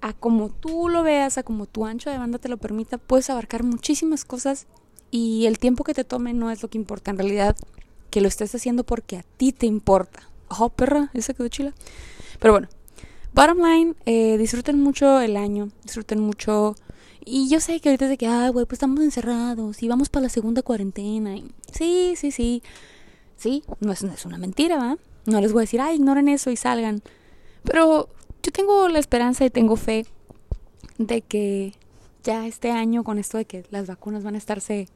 [0.02, 3.30] a como tú lo veas, a como tu ancho de banda te lo permita, puedes
[3.32, 4.68] abarcar muchísimas cosas
[5.10, 7.10] y el tiempo que te tome no es lo que importa.
[7.10, 7.56] En realidad,
[8.12, 10.30] que lo estés haciendo porque a ti te importa.
[10.48, 11.74] Oh, perra, esa quedó chila.
[12.40, 12.68] Pero bueno,
[13.34, 16.76] bottom line, eh, disfruten mucho el año, disfruten mucho.
[17.26, 20.10] Y yo sé que ahorita es de que, ah, güey, pues estamos encerrados y vamos
[20.10, 21.36] para la segunda cuarentena.
[21.36, 22.62] Y sí, sí, sí.
[23.36, 24.98] Sí, no es, no es una mentira, ¿va?
[25.26, 27.02] No les voy a decir, ah, ignoren eso y salgan.
[27.64, 28.10] Pero
[28.44, 30.06] yo tengo la esperanza y tengo fe
[31.00, 31.74] de que
[32.24, 34.88] ya este año con esto de que las vacunas van a estarse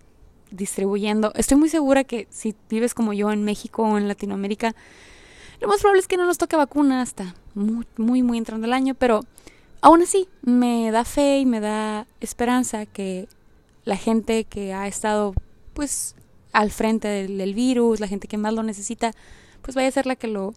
[0.51, 4.75] distribuyendo, estoy muy segura que si vives como yo en México o en Latinoamérica,
[5.61, 8.73] lo más probable es que no nos toque vacuna hasta muy, muy, muy entrando el
[8.73, 9.21] año, pero
[9.81, 13.27] aún así me da fe y me da esperanza que
[13.85, 15.33] la gente que ha estado
[15.73, 16.15] pues
[16.51, 19.13] al frente del, virus, la gente que más lo necesita,
[19.61, 20.53] pues vaya a ser la que lo,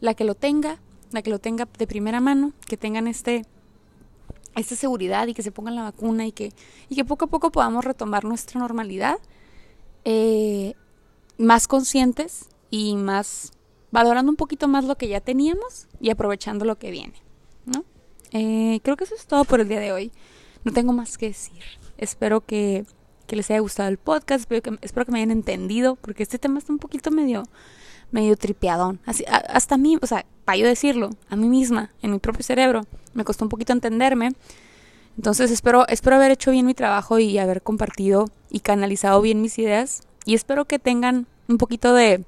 [0.00, 0.78] la que lo tenga
[1.12, 3.44] la que lo tenga de primera mano, que tengan este
[4.56, 6.52] esta seguridad y que se pongan la vacuna y que,
[6.88, 9.18] y que poco a poco podamos retomar nuestra normalidad
[10.04, 10.74] eh,
[11.36, 13.52] más conscientes y más
[13.90, 17.20] valorando un poquito más lo que ya teníamos y aprovechando lo que viene,
[17.66, 17.84] ¿no?
[18.32, 20.12] Eh, creo que eso es todo por el día de hoy.
[20.64, 21.62] No tengo más que decir.
[21.98, 22.84] Espero que,
[23.26, 26.38] que les haya gustado el podcast, espero que, espero que me hayan entendido, porque este
[26.38, 27.44] tema está un poquito medio
[28.10, 29.00] medio tripeadón.
[29.04, 32.42] Así, hasta a mí, o sea, para yo decirlo, a mí misma, en mi propio
[32.42, 32.82] cerebro,
[33.14, 34.32] me costó un poquito entenderme.
[35.16, 39.58] Entonces espero, espero haber hecho bien mi trabajo y haber compartido y canalizado bien mis
[39.58, 40.02] ideas.
[40.24, 42.24] Y espero que tengan un poquito de,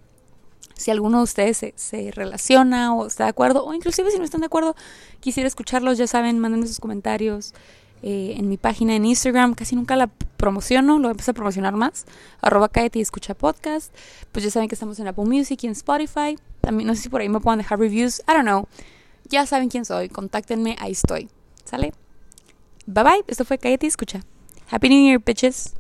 [0.79, 4.41] si alguno de ustedes se, relaciona o está de acuerdo, o inclusive si no están
[4.41, 4.77] de acuerdo,
[5.21, 7.53] quisiera escucharlos, ya saben, mándenme sus comentarios,
[8.03, 12.07] eh, en mi página en Instagram, casi nunca la promociono, lo empecé a promocionar más,
[12.41, 13.93] arroba escucha podcast,
[14.31, 17.09] pues ya saben que estamos en Apple Music y en Spotify, también no sé si
[17.09, 18.69] por ahí me puedan dejar reviews, I don't know,
[19.29, 21.29] ya saben quién soy, contáctenme, ahí estoy,
[21.65, 21.93] ¿sale?
[22.87, 24.23] Bye bye, esto fue cállate escucha.
[24.71, 25.78] Happy New Year, bitches.